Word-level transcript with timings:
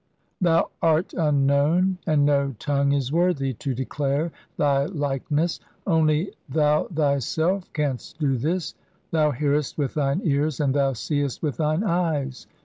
Thou 0.41 0.67
art 0.81 1.13
unknown, 1.13 1.99
and 2.07 2.25
no 2.25 2.55
tongue 2.57 2.91
"is 2.91 3.11
worthy(?) 3.11 3.53
to 3.61 3.75
declare 3.75 4.31
thy 4.57 4.85
likeness; 4.85 5.59
only 5.85 6.31
thou 6.49 6.87
thy 6.89 7.19
"self 7.19 7.71
[canst 7.71 8.17
do 8.17 8.35
this]. 8.35 8.73
Thou 9.11 9.29
hearest 9.29 9.77
with 9.77 9.93
thine 9.93 10.21
ears, 10.23 10.59
"and 10.59 10.73
thou 10.73 10.93
seest• 10.93 11.41
with 11.43 11.57
thine 11.57 11.83
eyes. 11.83 12.47